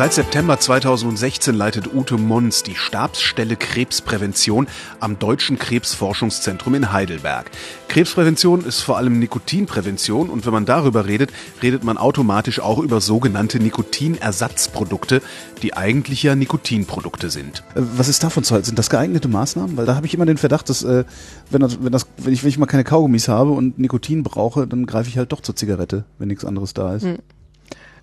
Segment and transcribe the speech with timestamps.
[0.00, 4.66] Seit September 2016 leitet Ute Mons die Stabsstelle Krebsprävention
[4.98, 7.50] am Deutschen Krebsforschungszentrum in Heidelberg.
[7.88, 11.32] Krebsprävention ist vor allem Nikotinprävention und wenn man darüber redet,
[11.62, 15.20] redet man automatisch auch über sogenannte Nikotinersatzprodukte,
[15.62, 17.62] die eigentlich ja Nikotinprodukte sind.
[17.74, 18.64] Was ist davon zu halten?
[18.64, 19.76] Sind das geeignete Maßnahmen?
[19.76, 21.04] Weil da habe ich immer den Verdacht, dass äh,
[21.50, 24.66] wenn, das, wenn, das, wenn, ich, wenn ich mal keine Kaugummis habe und Nikotin brauche,
[24.66, 27.02] dann greife ich halt doch zur Zigarette, wenn nichts anderes da ist.
[27.02, 27.18] Hm.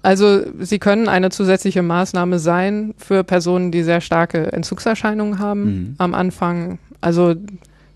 [0.02, 5.96] Also sie können eine zusätzliche Maßnahme sein für Personen, die sehr starke Entzugserscheinungen haben mhm.
[5.98, 6.80] am Anfang.
[7.02, 7.36] Also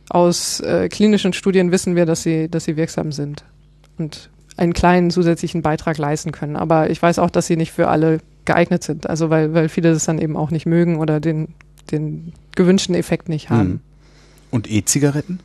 [0.10, 3.44] aus äh, klinischen Studien wissen wir, dass sie, dass sie wirksam sind
[3.98, 6.56] und einen kleinen zusätzlichen Beitrag leisten können.
[6.56, 9.10] Aber ich weiß auch, dass sie nicht für alle geeignet sind.
[9.10, 11.50] Also weil, weil viele das dann eben auch nicht mögen oder den,
[11.92, 13.70] den gewünschten Effekt nicht haben.
[13.70, 13.80] Mhm.
[14.52, 15.40] Und E-Zigaretten?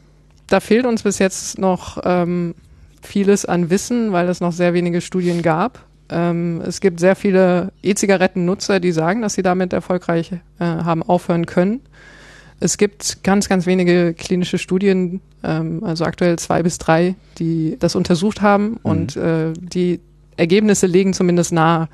[0.48, 2.54] Da fehlt uns bis jetzt noch ähm,
[3.02, 5.85] vieles an Wissen, weil es noch sehr wenige Studien gab.
[6.10, 11.46] Ähm, es gibt sehr viele E-Zigaretten-Nutzer, die sagen, dass sie damit erfolgreich äh, haben aufhören
[11.46, 11.80] können.
[12.58, 17.94] Es gibt ganz, ganz wenige klinische Studien, ähm, also aktuell zwei bis drei, die das
[17.94, 18.78] untersucht haben mhm.
[18.82, 20.00] und äh, die
[20.36, 21.88] Ergebnisse legen zumindest nahe,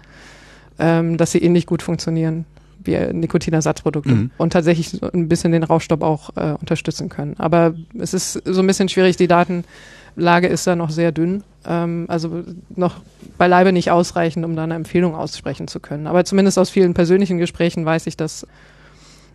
[0.78, 2.44] ähm, dass sie ähnlich gut funktionieren
[2.84, 4.30] wie Nikotinersatzprodukte mhm.
[4.38, 7.34] und tatsächlich so ein bisschen den Rauchstopp auch äh, unterstützen können.
[7.38, 9.28] Aber es ist so ein bisschen schwierig, die
[10.16, 11.42] Datenlage ist da noch sehr dünn.
[11.66, 12.42] Ähm, also
[12.74, 12.96] noch
[13.38, 16.06] beileibe nicht ausreichend, um da eine Empfehlung aussprechen zu können.
[16.06, 18.46] Aber zumindest aus vielen persönlichen Gesprächen weiß ich, dass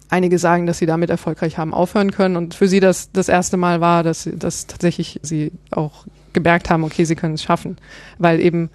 [0.09, 2.35] einige sagen, dass sie damit erfolgreich haben aufhören können.
[2.37, 6.83] Und für sie das das erste Mal war, dass, dass tatsächlich sie auch gemerkt haben,
[6.83, 7.77] okay, sie können es schaffen,
[8.17, 8.69] weil eben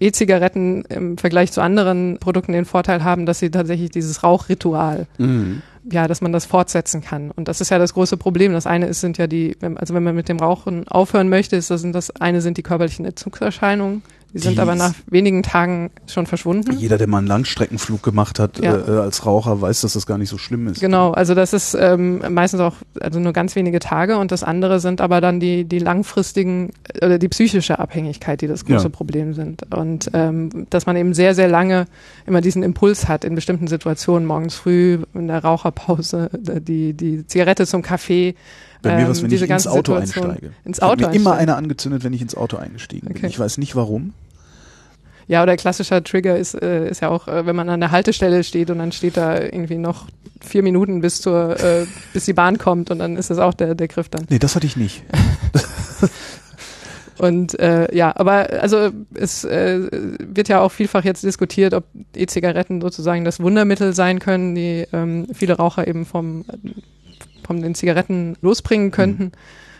[0.00, 5.62] E-Zigaretten im Vergleich zu anderen Produkten den Vorteil haben, dass sie tatsächlich dieses Rauchritual mhm
[5.90, 7.30] ja, dass man das fortsetzen kann.
[7.30, 8.52] Und das ist ja das große Problem.
[8.52, 11.70] Das eine ist, sind ja die, also wenn man mit dem Rauchen aufhören möchte, ist
[11.70, 14.02] das, das eine sind die körperlichen Entzugserscheinungen.
[14.34, 16.76] Die sind aber nach wenigen Tagen schon verschwunden.
[16.76, 18.76] Jeder, der mal einen Langstreckenflug gemacht hat ja.
[18.76, 20.80] äh, als Raucher, weiß, dass das gar nicht so schlimm ist.
[20.80, 24.80] Genau, also das ist ähm, meistens auch also nur ganz wenige Tage und das andere
[24.80, 26.72] sind aber dann die die langfristigen
[27.02, 28.88] oder die psychische Abhängigkeit, die das große ja.
[28.90, 31.86] Problem sind und ähm, dass man eben sehr sehr lange
[32.26, 37.66] immer diesen Impuls hat in bestimmten Situationen morgens früh in der Raucherpause die die Zigarette
[37.66, 38.34] zum Kaffee
[38.82, 40.52] bei mir was, wenn ich ins Auto Situation einsteige.
[40.64, 43.20] Ins Auto ich mir immer eine angezündet, wenn ich ins Auto eingestiegen okay.
[43.20, 43.30] bin.
[43.30, 44.14] Ich weiß nicht warum.
[45.28, 48.42] Ja, oder klassischer Trigger ist, äh, ist ja auch, äh, wenn man an der Haltestelle
[48.42, 50.06] steht und dann steht da irgendwie noch
[50.40, 53.74] vier Minuten bis zur, äh, bis die Bahn kommt und dann ist das auch der,
[53.74, 54.24] der Griff dann.
[54.28, 55.04] Nee, das hatte ich nicht.
[57.18, 59.80] Und äh, ja, aber also es äh,
[60.20, 61.84] wird ja auch vielfach jetzt diskutiert, ob
[62.14, 66.44] E-Zigaretten sozusagen das Wundermittel sein können, die ähm, viele Raucher eben vom
[67.44, 69.24] von den Zigaretten losbringen könnten.
[69.24, 69.32] Mhm.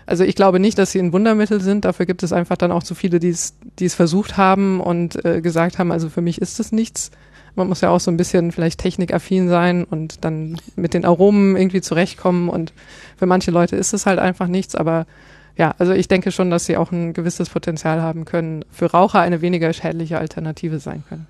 [0.08, 1.84] Also ich glaube nicht, dass sie ein Wundermittel sind.
[1.84, 5.22] Dafür gibt es einfach dann auch zu viele, die es, die es versucht haben und
[5.22, 7.10] äh, gesagt haben, also für mich ist es nichts.
[7.56, 11.56] Man muss ja auch so ein bisschen vielleicht technikaffin sein und dann mit den Aromen
[11.58, 12.48] irgendwie zurechtkommen.
[12.48, 12.72] Und
[13.18, 14.74] für manche Leute ist es halt einfach nichts.
[14.74, 15.06] Aber
[15.58, 19.20] ja, also ich denke schon, dass sie auch ein gewisses Potenzial haben können, für Raucher
[19.20, 21.26] eine weniger schädliche Alternative sein können.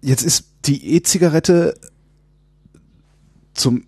[0.00, 1.74] Jetzt ist die E-Zigarette
[3.54, 3.84] zum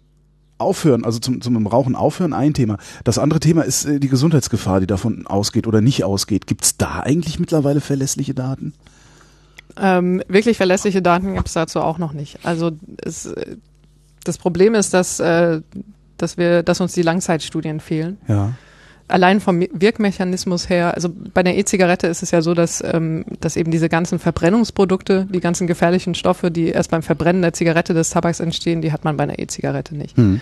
[0.59, 2.79] Aufhören, also zum, zum Rauchen aufhören, ein Thema.
[3.05, 6.47] Das andere Thema ist äh, die Gesundheitsgefahr, die davon ausgeht oder nicht ausgeht.
[6.47, 8.75] Gibt es da eigentlich mittlerweile verlässliche Daten?
[9.77, 12.45] Ähm, wirklich verlässliche Daten gibt es dazu auch noch nicht.
[12.45, 13.57] Also es, äh,
[14.25, 15.61] das Problem ist, dass, äh,
[16.17, 18.19] dass wir, dass uns die Langzeitstudien fehlen.
[18.27, 18.55] Ja
[19.09, 23.57] allein vom Wirkmechanismus her, also bei der E-Zigarette ist es ja so, dass, ähm, dass
[23.57, 28.11] eben diese ganzen Verbrennungsprodukte, die ganzen gefährlichen Stoffe, die erst beim Verbrennen der Zigarette des
[28.11, 30.17] Tabaks entstehen, die hat man bei einer E-Zigarette nicht.
[30.17, 30.41] Mhm.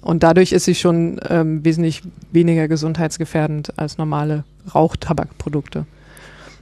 [0.00, 5.86] Und dadurch ist sie schon ähm, wesentlich weniger gesundheitsgefährdend als normale Rauchtabakprodukte.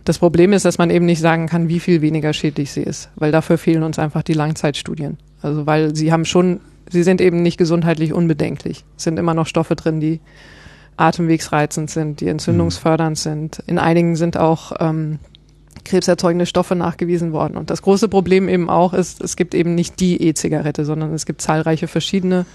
[0.05, 3.11] Das Problem ist, dass man eben nicht sagen kann, wie viel weniger schädlich sie ist,
[3.17, 5.19] weil dafür fehlen uns einfach die Langzeitstudien.
[5.43, 8.85] Also weil sie haben schon, sie sind eben nicht gesundheitlich unbedenklich.
[8.97, 10.21] Es sind immer noch Stoffe drin, die
[10.97, 13.21] atemwegsreizend sind, die entzündungsfördernd mhm.
[13.21, 13.62] sind.
[13.67, 15.19] In einigen sind auch ähm,
[15.85, 17.56] krebserzeugende Stoffe nachgewiesen worden.
[17.56, 21.27] Und das große Problem eben auch ist, es gibt eben nicht die E-Zigarette, sondern es
[21.27, 22.47] gibt zahlreiche verschiedene.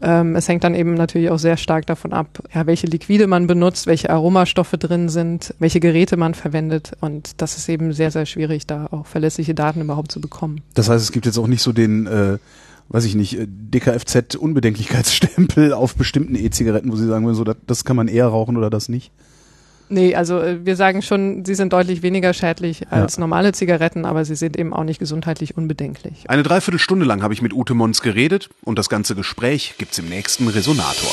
[0.00, 3.46] Ähm, es hängt dann eben natürlich auch sehr stark davon ab, ja, welche Liquide man
[3.46, 6.92] benutzt, welche Aromastoffe drin sind, welche Geräte man verwendet.
[7.00, 10.62] Und das ist eben sehr, sehr schwierig, da auch verlässliche Daten überhaupt zu bekommen.
[10.74, 12.38] Das heißt, es gibt jetzt auch nicht so den äh
[12.92, 17.84] weiß ich nicht, äh, DKFZ-Unbedenklichkeitsstempel auf bestimmten E-Zigaretten, wo Sie sagen würden, so, das, das
[17.84, 19.12] kann man eher rauchen oder das nicht?
[19.88, 23.20] Nee, also äh, wir sagen schon, sie sind deutlich weniger schädlich als ja.
[23.20, 26.30] normale Zigaretten, aber sie sind eben auch nicht gesundheitlich unbedenklich.
[26.30, 30.08] Eine Dreiviertelstunde lang habe ich mit Ute Mons geredet und das ganze Gespräch gibt's im
[30.08, 31.10] nächsten Resonator.